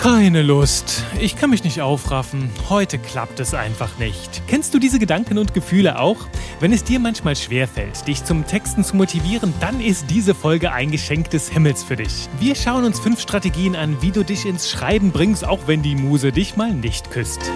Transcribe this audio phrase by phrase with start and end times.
[0.00, 1.04] Keine Lust.
[1.20, 2.48] Ich kann mich nicht aufraffen.
[2.70, 4.40] Heute klappt es einfach nicht.
[4.46, 6.16] Kennst du diese Gedanken und Gefühle auch?
[6.58, 10.90] Wenn es dir manchmal schwerfällt, dich zum Texten zu motivieren, dann ist diese Folge ein
[10.90, 12.30] Geschenk des Himmels für dich.
[12.38, 15.96] Wir schauen uns fünf Strategien an, wie du dich ins Schreiben bringst, auch wenn die
[15.96, 17.50] Muse dich mal nicht küsst.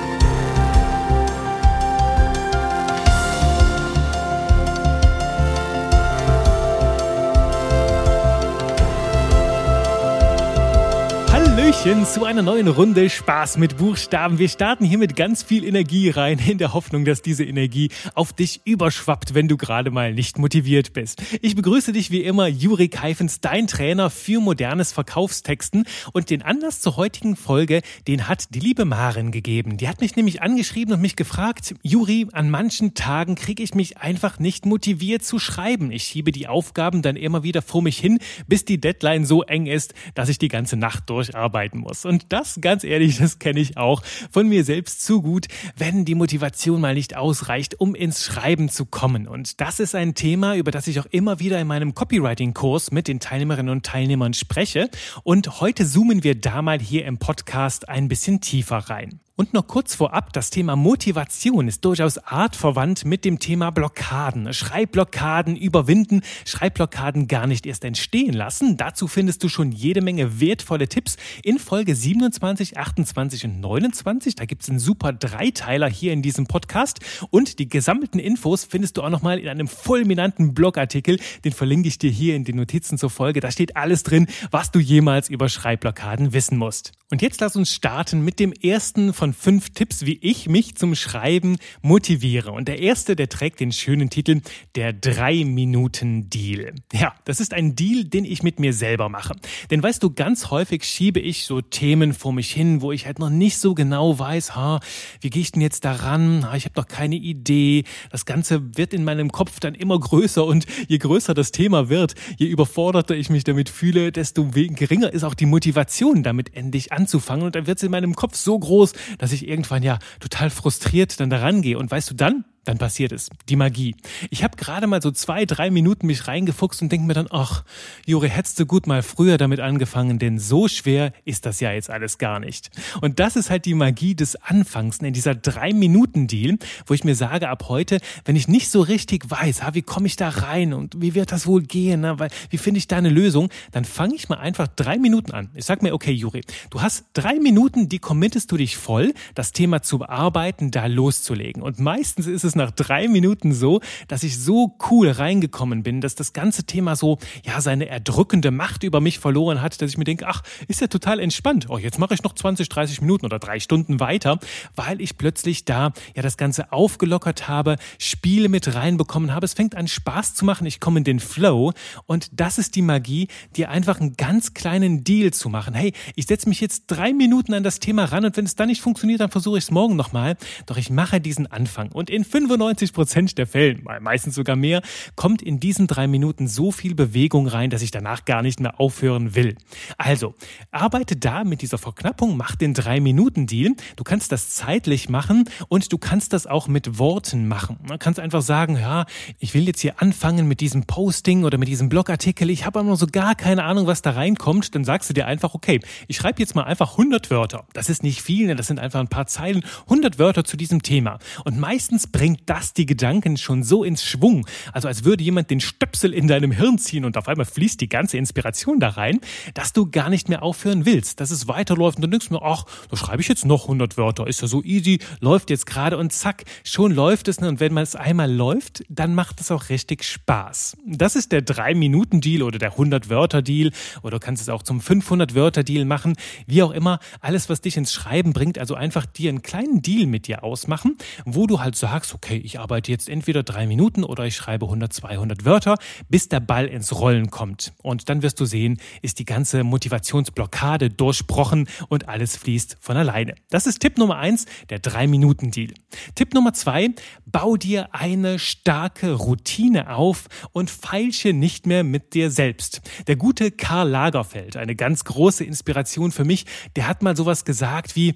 [11.65, 14.39] Hallöchen zu einer neuen Runde Spaß mit Buchstaben.
[14.39, 18.35] Wir starten hier mit ganz viel Energie rein, in der Hoffnung, dass diese Energie auf
[18.35, 21.23] dich überschwappt, wenn du gerade mal nicht motiviert bist.
[21.41, 25.87] Ich begrüße dich wie immer, Juri Keifens, dein Trainer für modernes Verkaufstexten.
[26.13, 29.79] Und den Anlass zur heutigen Folge, den hat die liebe Maren gegeben.
[29.79, 33.97] Die hat mich nämlich angeschrieben und mich gefragt, Juri, an manchen Tagen kriege ich mich
[33.97, 35.91] einfach nicht motiviert zu schreiben.
[35.91, 39.65] Ich schiebe die Aufgaben dann immer wieder vor mich hin, bis die Deadline so eng
[39.65, 42.05] ist, dass ich die ganze Nacht durcharbeite arbeiten muss.
[42.05, 46.17] Und das, ganz ehrlich, das kenne ich auch von mir selbst zu gut, wenn die
[46.17, 49.29] Motivation mal nicht ausreicht, um ins Schreiben zu kommen.
[49.29, 53.07] Und das ist ein Thema, über das ich auch immer wieder in meinem Copywriting-Kurs mit
[53.07, 54.91] den Teilnehmerinnen und Teilnehmern spreche.
[55.23, 59.21] Und heute zoomen wir da mal hier im Podcast ein bisschen tiefer rein.
[59.37, 64.55] Und noch kurz vorab, das Thema Motivation ist durchaus artverwandt mit dem Thema Blockaden.
[64.55, 68.77] Schreibblockaden überwinden, Schreibblockaden gar nicht erst entstehen lassen.
[68.77, 74.37] Dazu findest du schon jede Menge wertvolle Tipps in Folge 27, 28 und 29.
[74.37, 77.01] Da gibt's einen super Dreiteiler hier in diesem Podcast.
[77.31, 81.19] Und die gesammelten Infos findest du auch nochmal in einem fulminanten Blogartikel.
[81.45, 83.41] Den verlinke ich dir hier in den Notizen zur Folge.
[83.41, 86.93] Da steht alles drin, was du jemals über Schreibblockaden wissen musst.
[87.11, 90.95] Und jetzt lass uns starten mit dem ersten von fünf Tipps, wie ich mich zum
[90.95, 92.53] Schreiben motiviere.
[92.53, 94.41] Und der erste, der trägt den schönen Titel
[94.75, 96.75] Der Drei-Minuten-Deal.
[96.93, 99.35] Ja, das ist ein Deal, den ich mit mir selber mache.
[99.71, 103.19] Denn weißt du, ganz häufig schiebe ich so Themen vor mich hin, wo ich halt
[103.19, 104.81] noch nicht so genau weiß, ha,
[105.21, 106.51] wie gehe ich denn jetzt daran?
[106.51, 107.85] Ha, ich habe doch keine Idee.
[108.11, 112.15] Das Ganze wird in meinem Kopf dann immer größer und je größer das Thema wird,
[112.37, 117.47] je überforderter ich mich damit fühle, desto geringer ist auch die Motivation, damit endlich anzufangen.
[117.47, 121.19] Und dann wird es in meinem Kopf so groß, dass ich irgendwann ja total frustriert
[121.21, 121.79] dann daran gehe.
[121.79, 123.31] Und weißt du, dann dann passiert es.
[123.49, 123.95] Die Magie.
[124.31, 127.65] Ich habe gerade mal so zwei, drei Minuten mich reingefuchst und denke mir dann, ach,
[128.07, 131.91] Jure, hättest du gut mal früher damit angefangen, denn so schwer ist das ja jetzt
[131.91, 132.71] alles gar nicht.
[133.01, 137.49] Und das ist halt die Magie des Anfangs, in dieser Drei-Minuten-Deal, wo ich mir sage,
[137.49, 141.15] ab heute, wenn ich nicht so richtig weiß, wie komme ich da rein und wie
[141.15, 144.29] wird das wohl gehen, ne, weil, wie finde ich da eine Lösung, dann fange ich
[144.29, 145.51] mal einfach drei Minuten an.
[145.55, 149.53] Ich sag mir, okay, Juri, du hast drei Minuten, die committest du dich voll, das
[149.53, 151.63] Thema zu bearbeiten, da loszulegen.
[151.63, 156.01] Und meistens ist es es nach drei Minuten so, dass ich so cool reingekommen bin,
[156.01, 159.99] dass das ganze Thema so, ja, seine erdrückende Macht über mich verloren hat, dass ich
[159.99, 161.67] mir denke, ach, ist ja total entspannt.
[161.69, 164.39] Oh, jetzt mache ich noch 20, 30 Minuten oder drei Stunden weiter,
[164.75, 169.45] weil ich plötzlich da ja das Ganze aufgelockert habe, Spiele mit reinbekommen habe.
[169.45, 170.67] Es fängt an Spaß zu machen.
[170.67, 171.73] Ich komme in den Flow
[172.07, 175.75] und das ist die Magie, dir einfach einen ganz kleinen Deal zu machen.
[175.75, 178.69] Hey, ich setze mich jetzt drei Minuten an das Thema ran und wenn es dann
[178.69, 180.37] nicht funktioniert, dann versuche ich es morgen nochmal.
[180.67, 184.83] Doch ich mache diesen Anfang und in fünf 95 Prozent der Fällen, meistens sogar mehr,
[185.17, 188.81] kommt in diesen drei Minuten so viel Bewegung rein, dass ich danach gar nicht mehr
[188.81, 189.57] aufhören will.
[189.99, 190.35] Also,
[190.71, 193.75] arbeite da mit dieser Verknappung, mach den drei Minuten Deal.
[193.97, 197.79] Du kannst das zeitlich machen und du kannst das auch mit Worten machen.
[197.87, 199.07] Du kannst einfach sagen, ja,
[199.39, 202.51] ich will jetzt hier anfangen mit diesem Posting oder mit diesem Blogartikel.
[202.51, 204.75] Ich habe aber noch so gar keine Ahnung, was da reinkommt.
[204.75, 207.67] Dann sagst du dir einfach, okay, ich schreibe jetzt mal einfach 100 Wörter.
[207.73, 208.57] Das ist nicht viel, ne?
[208.57, 209.65] das sind einfach ein paar Zeilen.
[209.85, 211.19] 100 Wörter zu diesem Thema.
[211.45, 214.47] Und meistens bringt bringt das die Gedanken schon so ins Schwung.
[214.73, 217.89] Also als würde jemand den Stöpsel in deinem Hirn ziehen und auf einmal fließt die
[217.89, 219.21] ganze Inspiration da rein,
[219.55, 222.65] dass du gar nicht mehr aufhören willst, dass es weiterläuft und du denkst mir, ach,
[222.91, 226.13] da schreibe ich jetzt noch 100 Wörter, ist ja so easy, läuft jetzt gerade und
[226.13, 227.39] zack, schon läuft es.
[227.39, 230.77] Und wenn man es einmal läuft, dann macht es auch richtig Spaß.
[230.87, 233.71] Das ist der 3-Minuten-Deal oder der 100-Wörter-Deal
[234.03, 236.17] oder du kannst es auch zum 500-Wörter-Deal machen,
[236.47, 236.99] wie auch immer.
[237.21, 240.97] Alles, was dich ins Schreiben bringt, also einfach dir einen kleinen Deal mit dir ausmachen,
[241.25, 244.65] wo du halt sagst, okay, okay, ich arbeite jetzt entweder drei Minuten oder ich schreibe
[244.65, 245.77] 100, 200 Wörter,
[246.09, 247.75] bis der Ball ins Rollen kommt.
[247.83, 253.35] Und dann wirst du sehen, ist die ganze Motivationsblockade durchbrochen und alles fließt von alleine.
[253.51, 255.75] Das ist Tipp Nummer eins, der Drei-Minuten-Deal.
[256.15, 256.95] Tipp Nummer zwei,
[257.27, 262.81] bau dir eine starke Routine auf und feilsche nicht mehr mit dir selbst.
[263.07, 267.97] Der gute Karl Lagerfeld, eine ganz große Inspiration für mich, der hat mal sowas gesagt
[267.97, 268.15] wie,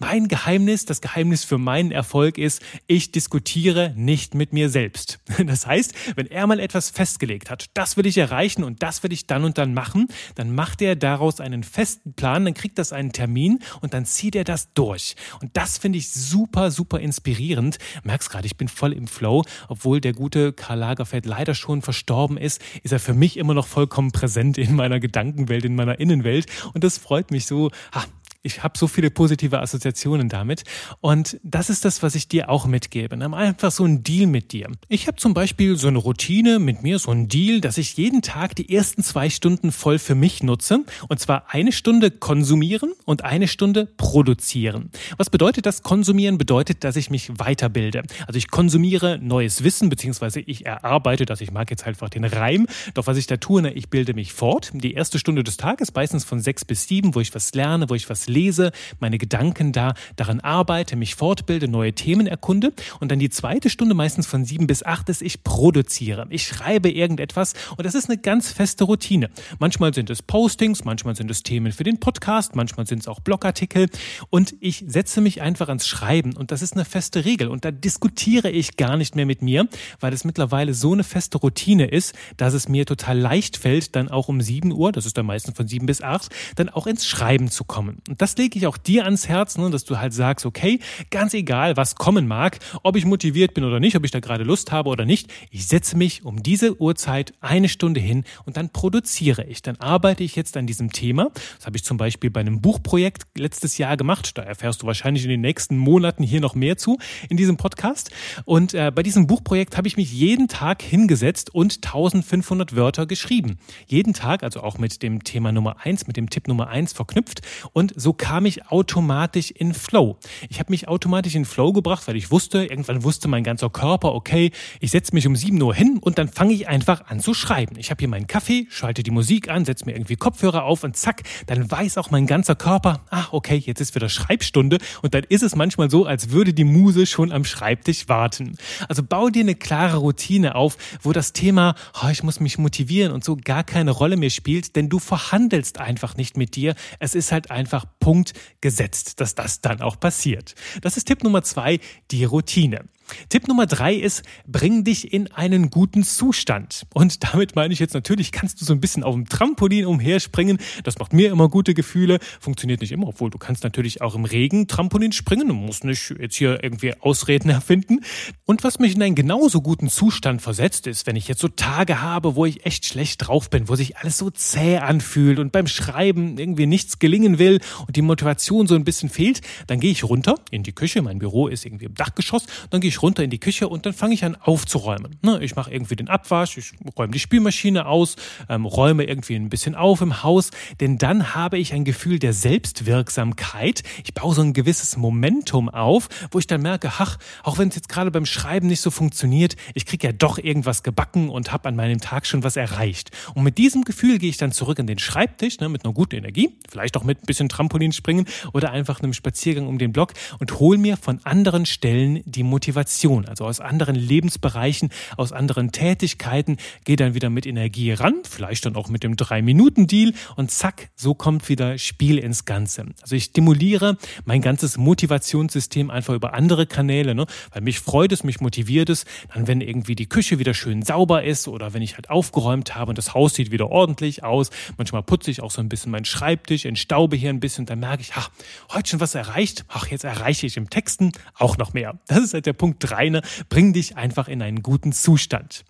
[0.00, 5.18] Mein Geheimnis, das Geheimnis für meinen Erfolg ist, ich diskutiere nicht mit mir selbst.
[5.48, 9.12] Das heißt, wenn er mal etwas festgelegt hat, das will ich erreichen und das will
[9.12, 12.92] ich dann und dann machen, dann macht er daraus einen festen Plan, dann kriegt das
[12.92, 15.16] einen Termin und dann zieht er das durch.
[15.40, 17.78] Und das finde ich super, super inspirierend.
[18.04, 22.36] Merkst gerade, ich bin voll im Flow, obwohl der gute Karl Lagerfeld leider schon verstorben
[22.36, 26.46] ist, ist er für mich immer noch vollkommen präsent in meiner Gedankenwelt, in meiner Innenwelt.
[26.74, 27.70] Und das freut mich so.
[27.94, 28.04] Ha,
[28.42, 30.64] ich habe so viele positive Assoziationen damit.
[31.00, 33.18] Und das ist das, was ich dir auch mitgebe.
[33.18, 34.70] Einfach so ein Deal mit dir.
[34.88, 38.22] Ich habe zum Beispiel so eine Routine mit mir, so ein Deal, dass ich jeden
[38.22, 40.84] Tag die ersten zwei Stunden voll für mich nutze.
[41.08, 44.90] Und zwar eine Stunde konsumieren und eine Stunde produzieren.
[45.18, 45.82] Was bedeutet das?
[45.82, 48.02] Konsumieren bedeutet, dass ich mich weiterbilde.
[48.26, 51.40] Also ich konsumiere neues Wissen, beziehungsweise ich erarbeite das.
[51.40, 52.66] Ich mag jetzt einfach den Reim.
[52.94, 54.70] Doch was ich da tue, ne, ich bilde mich fort.
[54.72, 57.94] Die erste Stunde des Tages, meistens von sechs bis sieben, wo ich was lerne, wo
[57.94, 58.70] ich was lese lese,
[59.00, 62.72] meine Gedanken da daran arbeite, mich fortbilde, neue Themen erkunde.
[63.00, 66.26] Und dann die zweite Stunde meistens von sieben bis acht ist, ich produziere.
[66.30, 69.30] Ich schreibe irgendetwas und das ist eine ganz feste Routine.
[69.58, 73.20] Manchmal sind es Postings, manchmal sind es Themen für den Podcast, manchmal sind es auch
[73.20, 73.88] Blogartikel
[74.30, 77.70] und ich setze mich einfach ans Schreiben und das ist eine feste Regel und da
[77.70, 79.68] diskutiere ich gar nicht mehr mit mir,
[80.00, 84.08] weil es mittlerweile so eine feste Routine ist, dass es mir total leicht fällt, dann
[84.08, 87.06] auch um sieben Uhr, das ist dann meistens von sieben bis acht, dann auch ins
[87.06, 88.02] Schreiben zu kommen.
[88.08, 90.80] Und das lege ich auch dir ans Herz, ne, dass du halt sagst, okay,
[91.10, 94.44] ganz egal, was kommen mag, ob ich motiviert bin oder nicht, ob ich da gerade
[94.44, 98.70] Lust habe oder nicht, ich setze mich um diese Uhrzeit eine Stunde hin und dann
[98.70, 99.62] produziere ich.
[99.62, 101.30] Dann arbeite ich jetzt an diesem Thema.
[101.56, 104.36] Das habe ich zum Beispiel bei einem Buchprojekt letztes Jahr gemacht.
[104.36, 106.98] Da erfährst du wahrscheinlich in den nächsten Monaten hier noch mehr zu
[107.28, 108.10] in diesem Podcast.
[108.44, 113.58] Und äh, bei diesem Buchprojekt habe ich mich jeden Tag hingesetzt und 1500 Wörter geschrieben.
[113.86, 117.42] Jeden Tag, also auch mit dem Thema Nummer eins, mit dem Tipp Nummer eins verknüpft.
[117.72, 120.16] Und so so kam ich automatisch in Flow.
[120.48, 124.14] Ich habe mich automatisch in Flow gebracht, weil ich wusste, irgendwann wusste mein ganzer Körper,
[124.14, 124.50] okay,
[124.80, 127.76] ich setze mich um 7 Uhr hin und dann fange ich einfach an zu schreiben.
[127.76, 130.96] Ich habe hier meinen Kaffee, schalte die Musik an, setze mir irgendwie Kopfhörer auf und
[130.96, 135.24] zack, dann weiß auch mein ganzer Körper, ach okay, jetzt ist wieder Schreibstunde und dann
[135.28, 138.56] ist es manchmal so, als würde die Muse schon am Schreibtisch warten.
[138.88, 143.12] Also bau dir eine klare Routine auf, wo das Thema, oh, ich muss mich motivieren
[143.12, 146.74] und so gar keine Rolle mehr spielt, denn du verhandelst einfach nicht mit dir.
[147.00, 150.54] Es ist halt einfach Punkt gesetzt, dass das dann auch passiert.
[150.82, 151.80] Das ist Tipp Nummer zwei,
[152.10, 152.84] die Routine.
[153.28, 156.86] Tipp Nummer drei ist, bring dich in einen guten Zustand.
[156.94, 160.58] Und damit meine ich jetzt natürlich, kannst du so ein bisschen auf dem Trampolin umherspringen.
[160.84, 162.18] Das macht mir immer gute Gefühle.
[162.40, 165.48] Funktioniert nicht immer, obwohl du kannst natürlich auch im Regen Trampolin springen.
[165.48, 168.00] Du musst nicht jetzt hier irgendwie Ausreden erfinden.
[168.44, 172.02] Und was mich in einen genauso guten Zustand versetzt ist, wenn ich jetzt so Tage
[172.02, 175.66] habe, wo ich echt schlecht drauf bin, wo sich alles so zäh anfühlt und beim
[175.66, 180.04] Schreiben irgendwie nichts gelingen will und die Motivation so ein bisschen fehlt, dann gehe ich
[180.04, 181.02] runter in die Küche.
[181.02, 182.44] Mein Büro ist irgendwie im Dachgeschoss.
[182.70, 185.16] Dann gehe ich runter in die Küche und dann fange ich an aufzuräumen.
[185.22, 188.16] Ne, ich mache irgendwie den Abwasch, ich räume die Spülmaschine aus,
[188.48, 190.50] ähm, räume irgendwie ein bisschen auf im Haus,
[190.80, 193.82] denn dann habe ich ein Gefühl der Selbstwirksamkeit.
[194.04, 197.76] Ich baue so ein gewisses Momentum auf, wo ich dann merke, ach, auch wenn es
[197.76, 201.68] jetzt gerade beim Schreiben nicht so funktioniert, ich kriege ja doch irgendwas gebacken und habe
[201.68, 203.10] an meinem Tag schon was erreicht.
[203.34, 206.16] Und mit diesem Gefühl gehe ich dann zurück in den Schreibtisch ne, mit einer guten
[206.16, 210.58] Energie, vielleicht auch mit ein bisschen Trampolinspringen oder einfach einem Spaziergang um den Block und
[210.58, 216.56] hole mir von anderen Stellen die Motivation Motivation, also aus anderen Lebensbereichen, aus anderen Tätigkeiten,
[216.84, 221.14] gehe dann wieder mit Energie ran, vielleicht dann auch mit dem Drei-Minuten-Deal und zack, so
[221.14, 222.86] kommt wieder Spiel ins Ganze.
[223.02, 227.26] Also ich stimuliere mein ganzes Motivationssystem einfach über andere Kanäle, ne?
[227.52, 229.04] weil mich freut es, mich motiviert es,
[229.34, 232.90] dann wenn irgendwie die Küche wieder schön sauber ist oder wenn ich halt aufgeräumt habe
[232.90, 236.06] und das Haus sieht wieder ordentlich aus, manchmal putze ich auch so ein bisschen meinen
[236.06, 238.30] Schreibtisch, entstaube hier ein bisschen dann merke ich, ach,
[238.72, 241.98] heute schon was erreicht, ach, jetzt erreiche ich im Texten auch noch mehr.
[242.06, 245.64] Das ist halt der Punkt Punkt 3, ne, bring dich einfach in einen guten Zustand.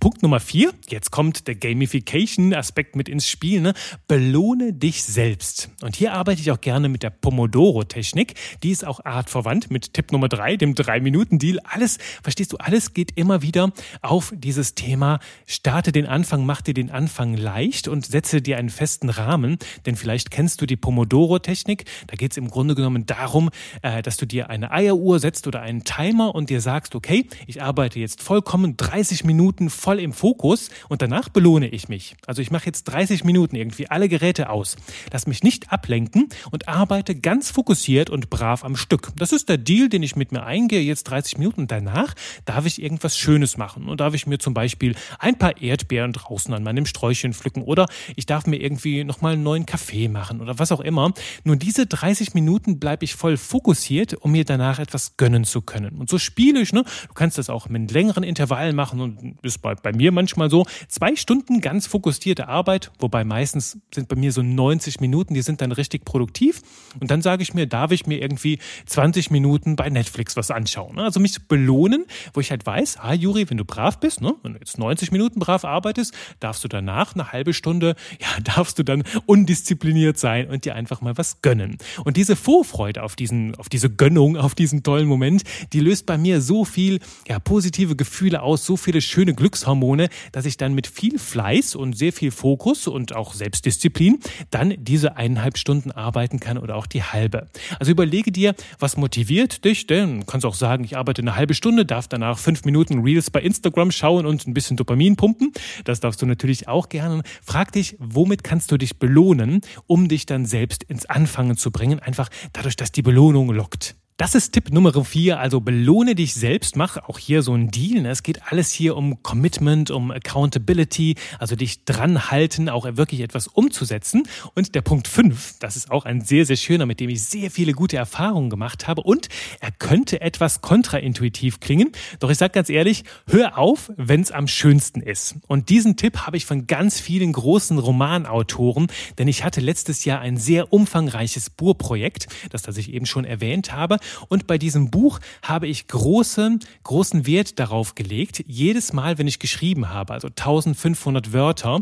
[0.00, 3.74] Punkt Nummer 4, jetzt kommt der Gamification-Aspekt mit ins Spiel, ne?
[4.06, 5.70] belohne dich selbst.
[5.82, 8.34] Und hier arbeite ich auch gerne mit der Pomodoro-Technik.
[8.62, 11.60] Die ist auch artverwandt mit Tipp Nummer 3, dem 3-Minuten-Deal.
[11.64, 13.72] Alles, verstehst du, alles geht immer wieder
[14.02, 18.70] auf dieses Thema, starte den Anfang, mach dir den Anfang leicht und setze dir einen
[18.70, 19.58] festen Rahmen.
[19.86, 21.84] Denn vielleicht kennst du die Pomodoro-Technik.
[22.06, 23.50] Da geht es im Grunde genommen darum,
[23.82, 27.62] äh, dass du dir eine Eieruhr setzt oder einen Timer und dir sagst, okay, ich
[27.62, 32.14] arbeite jetzt vollkommen 30 Minuten voll im Fokus und danach belohne ich mich.
[32.26, 34.76] Also ich mache jetzt 30 Minuten irgendwie alle Geräte aus.
[35.12, 39.10] Lass mich nicht ablenken und arbeite ganz fokussiert und brav am Stück.
[39.16, 42.80] Das ist der Deal, den ich mit mir eingehe, jetzt 30 Minuten danach darf ich
[42.82, 46.86] irgendwas Schönes machen und darf ich mir zum Beispiel ein paar Erdbeeren draußen an meinem
[46.86, 47.86] Sträuchchen pflücken oder
[48.16, 51.12] ich darf mir irgendwie nochmal einen neuen Kaffee machen oder was auch immer.
[51.44, 55.96] Nur diese 30 Minuten bleibe ich voll fokussiert, um mir danach etwas gönnen zu können.
[55.98, 56.84] Und so spiele ich, ne?
[57.08, 60.66] Du kannst das auch mit längeren Intervallen machen und ist bei, bei mir manchmal so.
[60.88, 65.60] Zwei Stunden ganz fokussierte Arbeit, wobei meistens sind bei mir so 90 Minuten, die sind
[65.60, 66.62] dann richtig produktiv.
[67.00, 70.96] Und dann sage ich mir, darf ich mir irgendwie 20 Minuten bei Netflix was anschauen.
[70.96, 71.02] Ne?
[71.02, 74.34] Also mich belohnen, wo ich halt weiß, ah Juri, wenn du brav bist, ne?
[74.42, 78.78] wenn du jetzt 90 Minuten brav arbeitest, darfst du danach eine halbe Stunde, ja, darfst
[78.78, 81.78] du dann undiszipliniert sein und dir einfach mal was gönnen.
[82.04, 86.18] Und diese Vorfreude auf diesen, auf diese Gönnung, auf diesen tollen Moment, die löst bei
[86.18, 90.86] mir so viel, ja, positive Gefühle aus, so viele schöne Glückshormone, dass ich dann mit
[90.86, 94.18] viel Fleiß und sehr viel Fokus und auch Selbstdisziplin
[94.50, 97.46] dann diese eineinhalb Stunden arbeiten kann oder auch die halbe.
[97.78, 101.54] Also überlege dir, was motiviert dich, denn du kannst auch sagen, ich arbeite eine halbe
[101.54, 105.52] Stunde, darf danach fünf Minuten Reels bei Instagram schauen und ein bisschen Dopamin pumpen.
[105.84, 107.22] Das darfst du natürlich auch gerne.
[107.44, 112.00] Frag dich, womit kannst du dich belohnen, um dich dann selbst ins Anfangen zu bringen,
[112.00, 113.94] einfach dadurch, dass die Belohnung lockt.
[114.20, 115.38] Das ist Tipp Nummer vier.
[115.38, 116.74] Also belohne dich selbst.
[116.74, 118.02] Mach auch hier so ein Deal.
[118.02, 118.10] Ne?
[118.10, 123.46] Es geht alles hier um Commitment, um Accountability, also dich dran halten, auch wirklich etwas
[123.46, 124.24] umzusetzen.
[124.56, 127.48] Und der Punkt fünf, das ist auch ein sehr, sehr schöner, mit dem ich sehr
[127.52, 129.02] viele gute Erfahrungen gemacht habe.
[129.02, 129.28] Und
[129.60, 131.92] er könnte etwas kontraintuitiv klingen.
[132.18, 135.36] Doch ich sage ganz ehrlich, hör auf, wenn es am schönsten ist.
[135.46, 140.18] Und diesen Tipp habe ich von ganz vielen großen Romanautoren, denn ich hatte letztes Jahr
[140.18, 143.98] ein sehr umfangreiches Burprojekt, das, das ich eben schon erwähnt habe.
[144.28, 149.38] Und bei diesem Buch habe ich große, großen Wert darauf gelegt, jedes Mal, wenn ich
[149.38, 151.80] geschrieben habe, also 1500 Wörter,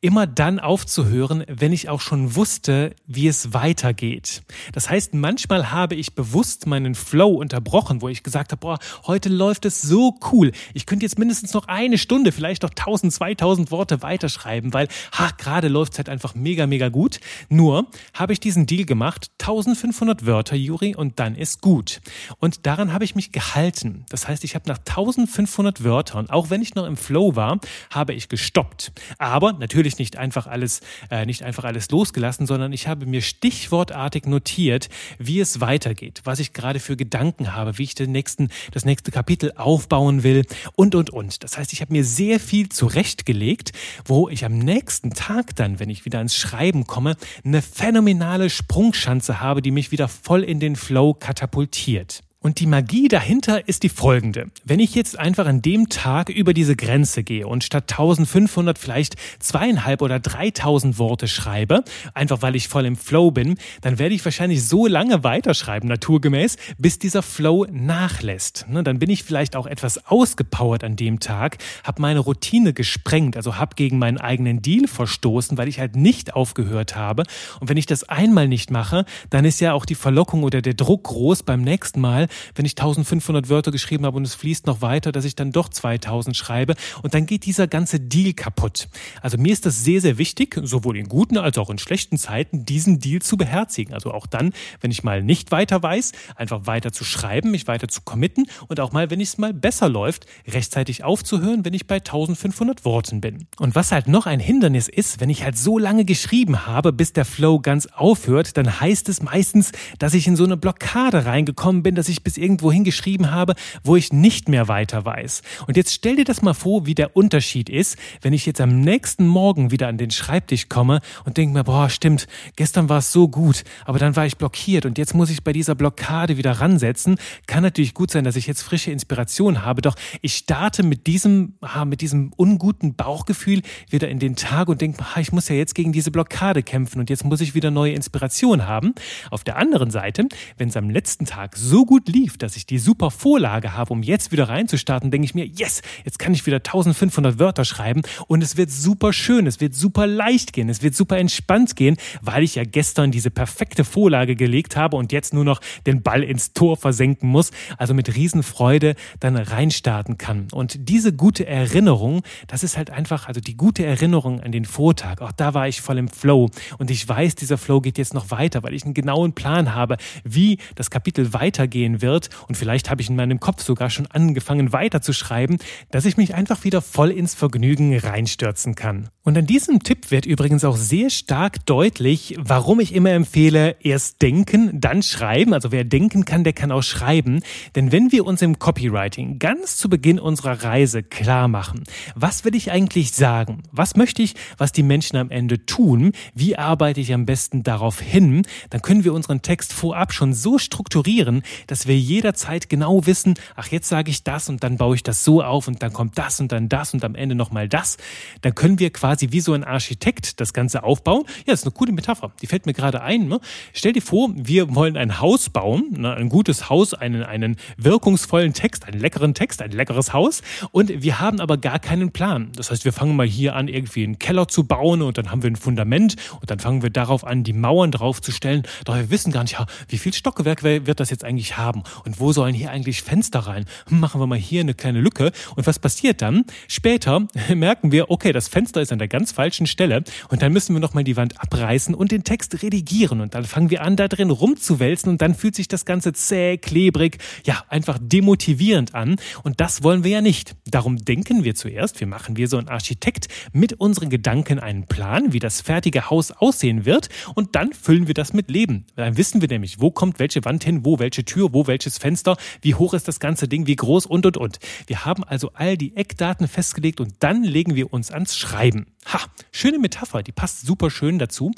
[0.00, 4.42] immer dann aufzuhören, wenn ich auch schon wusste, wie es weitergeht.
[4.72, 9.28] Das heißt, manchmal habe ich bewusst meinen Flow unterbrochen, wo ich gesagt habe, boah, heute
[9.28, 10.52] läuft es so cool.
[10.74, 15.30] Ich könnte jetzt mindestens noch eine Stunde, vielleicht noch 1000, 2000 Worte weiterschreiben, weil, ha,
[15.38, 17.20] gerade läuft es halt einfach mega, mega gut.
[17.48, 22.02] Nur habe ich diesen Deal gemacht, 1500 Wörter, Juri, und dann ist gut.
[22.38, 24.04] Und daran habe ich mich gehalten.
[24.10, 27.58] Das heißt, ich habe nach 1500 Wörtern, auch wenn ich noch im Flow war,
[27.90, 28.92] habe ich gestoppt.
[29.16, 34.26] Aber natürlich nicht einfach alles, äh, nicht einfach alles losgelassen, sondern ich habe mir stichwortartig
[34.26, 38.84] notiert, wie es weitergeht, was ich gerade für Gedanken habe, wie ich den nächsten, das
[38.84, 41.42] nächste Kapitel aufbauen will und, und, und.
[41.44, 43.72] Das heißt, ich habe mir sehr viel zurechtgelegt,
[44.04, 49.40] wo ich am nächsten Tag dann, wenn ich wieder ins Schreiben komme, eine phänomenale Sprungschanze
[49.40, 52.22] habe, die mich wieder voll in den Flow katapultiert katapultiert.
[52.42, 54.50] Und die Magie dahinter ist die folgende.
[54.64, 59.14] Wenn ich jetzt einfach an dem Tag über diese Grenze gehe und statt 1500 vielleicht
[59.38, 61.84] zweieinhalb oder 3000 Worte schreibe,
[62.14, 66.56] einfach weil ich voll im Flow bin, dann werde ich wahrscheinlich so lange weiterschreiben, naturgemäß,
[66.78, 68.66] bis dieser Flow nachlässt.
[68.68, 73.36] Ne, dann bin ich vielleicht auch etwas ausgepowert an dem Tag, habe meine Routine gesprengt,
[73.36, 77.22] also habe gegen meinen eigenen Deal verstoßen, weil ich halt nicht aufgehört habe.
[77.60, 80.74] Und wenn ich das einmal nicht mache, dann ist ja auch die Verlockung oder der
[80.74, 84.82] Druck groß beim nächsten Mal, wenn ich 1500 Wörter geschrieben habe und es fließt noch
[84.82, 88.88] weiter, dass ich dann doch 2000 schreibe und dann geht dieser ganze Deal kaputt.
[89.20, 92.64] Also mir ist das sehr, sehr wichtig, sowohl in guten als auch in schlechten Zeiten,
[92.64, 93.94] diesen Deal zu beherzigen.
[93.94, 97.88] Also auch dann, wenn ich mal nicht weiter weiß, einfach weiter zu schreiben, mich weiter
[97.88, 101.96] zu committen und auch mal, wenn es mal besser läuft, rechtzeitig aufzuhören, wenn ich bei
[101.96, 103.46] 1500 Worten bin.
[103.58, 107.12] Und was halt noch ein Hindernis ist, wenn ich halt so lange geschrieben habe, bis
[107.12, 111.82] der Flow ganz aufhört, dann heißt es meistens, dass ich in so eine Blockade reingekommen
[111.82, 115.42] bin, dass ich bis irgendwo hingeschrieben habe, wo ich nicht mehr weiter weiß.
[115.66, 118.80] Und jetzt stell dir das mal vor, wie der Unterschied ist, wenn ich jetzt am
[118.80, 122.26] nächsten Morgen wieder an den Schreibtisch komme und denke mir, boah, stimmt,
[122.56, 125.52] gestern war es so gut, aber dann war ich blockiert und jetzt muss ich bei
[125.52, 127.16] dieser Blockade wieder ransetzen.
[127.46, 131.54] Kann natürlich gut sein, dass ich jetzt frische Inspiration habe, doch ich starte mit diesem,
[131.86, 135.92] mit diesem unguten Bauchgefühl wieder in den Tag und denke, ich muss ja jetzt gegen
[135.92, 138.94] diese Blockade kämpfen und jetzt muss ich wieder neue Inspiration haben.
[139.30, 140.26] Auf der anderen Seite,
[140.58, 144.02] wenn es am letzten Tag so gut lief, dass ich die super Vorlage habe, um
[144.02, 148.42] jetzt wieder reinzustarten, denke ich mir, yes, jetzt kann ich wieder 1500 Wörter schreiben und
[148.42, 152.42] es wird super schön, es wird super leicht gehen, es wird super entspannt gehen, weil
[152.42, 156.52] ich ja gestern diese perfekte Vorlage gelegt habe und jetzt nur noch den Ball ins
[156.52, 160.48] Tor versenken muss, also mit Riesenfreude dann reinstarten kann.
[160.52, 165.20] Und diese gute Erinnerung, das ist halt einfach, also die gute Erinnerung an den Vortag,
[165.20, 168.30] auch da war ich voll im Flow und ich weiß, dieser Flow geht jetzt noch
[168.30, 173.00] weiter, weil ich einen genauen Plan habe, wie das Kapitel weitergehen wird und vielleicht habe
[173.00, 175.58] ich in meinem Kopf sogar schon angefangen weiterzuschreiben,
[175.90, 179.08] dass ich mich einfach wieder voll ins Vergnügen reinstürzen kann.
[179.24, 184.20] Und an diesem Tipp wird übrigens auch sehr stark deutlich, warum ich immer empfehle, erst
[184.20, 185.54] denken, dann schreiben.
[185.54, 187.40] Also wer denken kann, der kann auch schreiben.
[187.76, 191.84] Denn wenn wir uns im Copywriting ganz zu Beginn unserer Reise klar machen,
[192.16, 193.62] was will ich eigentlich sagen?
[193.70, 196.10] Was möchte ich, was die Menschen am Ende tun?
[196.34, 198.42] Wie arbeite ich am besten darauf hin?
[198.70, 203.68] Dann können wir unseren Text vorab schon so strukturieren, dass wir jederzeit genau wissen, ach
[203.68, 206.40] jetzt sage ich das und dann baue ich das so auf und dann kommt das
[206.40, 207.96] und dann das und am Ende nochmal das.
[208.40, 211.24] Dann können wir quasi quasi wie so ein Architekt das Ganze aufbauen.
[211.38, 212.32] Ja, das ist eine coole Metapher.
[212.40, 213.28] Die fällt mir gerade ein.
[213.28, 213.40] Ne?
[213.72, 216.14] Stell dir vor, wir wollen ein Haus bauen, ne?
[216.14, 220.42] ein gutes Haus, einen, einen wirkungsvollen Text, einen leckeren Text, ein leckeres Haus.
[220.70, 222.52] Und wir haben aber gar keinen Plan.
[222.56, 225.42] Das heißt, wir fangen mal hier an, irgendwie einen Keller zu bauen und dann haben
[225.42, 228.62] wir ein Fundament und dann fangen wir darauf an, die Mauern draufzustellen.
[228.84, 232.20] Doch wir wissen gar nicht, ja, wie viel Stockwerk wird das jetzt eigentlich haben und
[232.20, 233.66] wo sollen hier eigentlich Fenster rein?
[233.88, 235.32] Hm, machen wir mal hier eine kleine Lücke.
[235.56, 236.44] Und was passiert dann?
[236.68, 240.74] Später merken wir, okay, das Fenster ist an der ganz falschen Stelle und dann müssen
[240.74, 244.08] wir nochmal die Wand abreißen und den Text redigieren und dann fangen wir an, da
[244.08, 249.60] drin rumzuwälzen und dann fühlt sich das Ganze zäh, klebrig, ja, einfach demotivierend an und
[249.60, 250.54] das wollen wir ja nicht.
[250.66, 255.32] Darum denken wir zuerst, wir machen wie so ein Architekt mit unseren Gedanken einen Plan,
[255.32, 258.86] wie das fertige Haus aussehen wird und dann füllen wir das mit Leben.
[258.96, 262.36] Dann wissen wir nämlich, wo kommt welche Wand hin, wo welche Tür, wo welches Fenster,
[262.60, 264.58] wie hoch ist das ganze Ding, wie groß und und und.
[264.86, 268.86] Wir haben also all die Eckdaten festgelegt und dann legen wir uns ans Schreiben.
[269.06, 269.18] Ha,
[269.50, 271.50] schöne Metapher, die passt super schön dazu.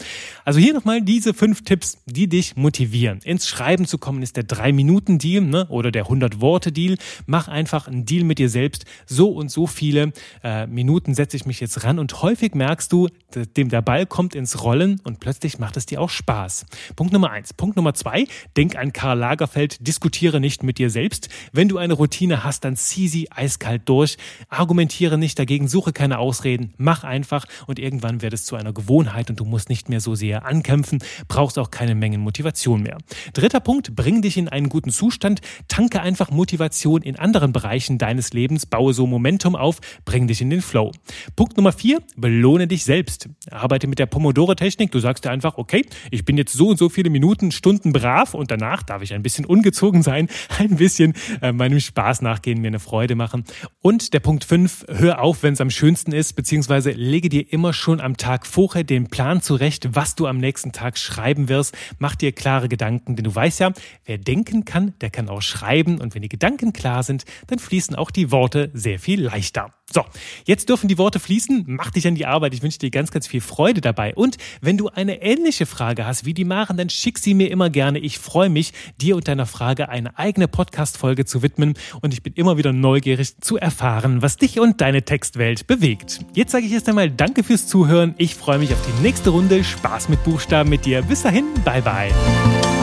[0.47, 3.19] Also hier nochmal diese fünf Tipps, die dich motivieren.
[3.23, 6.97] Ins Schreiben zu kommen ist der 3-Minuten-Deal ne, oder der 100-Worte-Deal.
[7.27, 8.87] Mach einfach einen Deal mit dir selbst.
[9.05, 13.09] So und so viele äh, Minuten setze ich mich jetzt ran und häufig merkst du,
[13.57, 16.65] dem der Ball kommt ins Rollen und plötzlich macht es dir auch Spaß.
[16.97, 17.53] Punkt Nummer eins.
[17.53, 21.29] Punkt Nummer zwei, denk an Karl Lagerfeld, diskutiere nicht mit dir selbst.
[21.53, 24.17] Wenn du eine Routine hast, dann zieh sie eiskalt durch.
[24.49, 29.31] Argumentiere nicht dagegen, suche keine Ausreden, mach einfach und irgendwann wird es zu einer Gewohnheit
[29.31, 30.99] und du musst nicht mehr so sehr ankämpfen,
[31.29, 32.99] brauchst auch keine Mengen Motivation mehr.
[33.35, 38.33] Dritter Punkt, bring dich in einen guten Zustand, tanke einfach Motivation in anderen Bereichen deines
[38.33, 40.91] Lebens, baue so Momentum auf, bring dich in den Flow.
[41.37, 43.29] Punkt Nummer vier, belohne dich selbst.
[43.49, 44.91] Arbeite mit der Pomodoro-Technik.
[44.91, 48.35] Du sagst dir einfach, okay, ich bin jetzt so und so viele Minuten, Stunden brav
[48.35, 52.69] und danach darf ich ein bisschen ungezogen sein, ein bisschen äh, meinem Spaß nachgehen, mir
[52.69, 53.45] eine Freude machen.
[53.81, 57.73] Und der Punkt 5, hör auf, wenn es am schönsten ist, beziehungsweise lege dir immer
[57.73, 61.76] schon am Tag vorher den Plan zurecht, was du am nächsten Tag schreiben wirst.
[61.99, 63.73] Mach dir klare Gedanken, denn du weißt ja,
[64.05, 66.01] wer denken kann, der kann auch schreiben.
[66.01, 69.70] Und wenn die Gedanken klar sind, dann fließen auch die Worte sehr viel leichter.
[69.92, 70.03] So,
[70.44, 71.64] jetzt dürfen die Worte fließen.
[71.66, 72.55] Mach dich an die Arbeit.
[72.55, 74.14] Ich wünsche dir ganz, ganz viel Freude dabei.
[74.14, 77.70] Und wenn du eine ähnliche Frage hast wie die Maren, dann schick sie mir immer
[77.70, 77.99] gerne.
[77.99, 81.75] Ich freue mich, dir und deiner Frage eine eigene Podcast-Folge zu widmen.
[82.01, 86.20] Und ich bin immer wieder neugierig zu erfahren, was dich und deine Textwelt bewegt.
[86.35, 88.14] Jetzt sage ich erst einmal Danke fürs Zuhören.
[88.18, 89.62] Ich freue mich auf die nächste Runde.
[89.62, 91.03] Spaß mit Buchstaben mit dir.
[91.03, 91.44] Bis dahin.
[91.64, 92.74] Bye, bye.